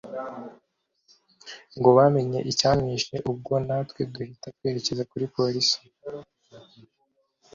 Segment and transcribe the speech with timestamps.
[1.77, 5.77] ngo bamenye icyamwishe ubwo natwe duhita twerekezwa kuri police